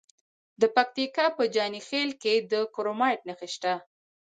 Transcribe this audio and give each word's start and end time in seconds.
د 0.61 0.63
پکتیکا 0.75 1.25
په 1.37 1.43
جاني 1.55 1.81
خیل 1.87 2.09
کې 2.21 2.33
د 2.51 2.53
کرومایټ 2.73 3.19
نښې 3.27 3.49
شته. 3.55 3.73